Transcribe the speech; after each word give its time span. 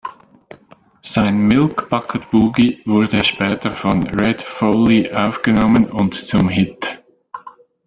Sein 1.03 1.37
"Milk 1.47 1.87
Bucket 1.91 2.31
Boogie" 2.31 2.81
wurde 2.85 3.23
später 3.23 3.75
von 3.75 4.01
Red 4.07 4.41
Foley 4.41 5.13
aufgenommen 5.13 5.91
und 5.91 6.15
zum 6.15 6.49
Hit. 6.49 7.03